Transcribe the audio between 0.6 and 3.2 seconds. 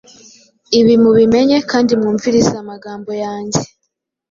ibi mubimenye kandi mwumvirize amagambo